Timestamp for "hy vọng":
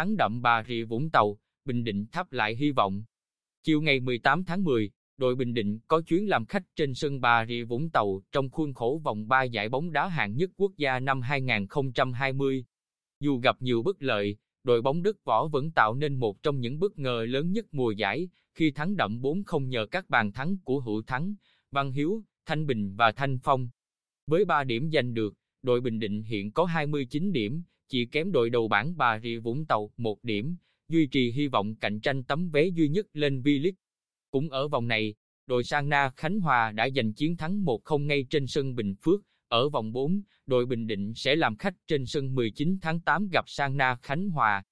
2.56-3.02, 31.30-31.74